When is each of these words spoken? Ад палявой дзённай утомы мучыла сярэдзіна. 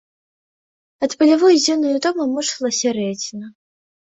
Ад 1.07 1.11
палявой 1.19 1.55
дзённай 1.59 1.93
утомы 1.99 2.23
мучыла 2.33 2.69
сярэдзіна. 2.79 3.47